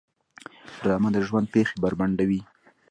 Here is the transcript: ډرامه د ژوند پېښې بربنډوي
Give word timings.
ډرامه 0.81 1.09
د 1.15 1.17
ژوند 1.27 1.47
پېښې 1.53 1.75
بربنډوي 1.83 2.41